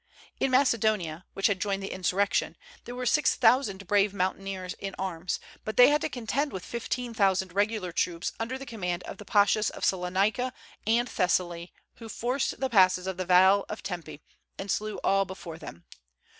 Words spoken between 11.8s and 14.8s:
who forced the passes of the Vale of Tempe, and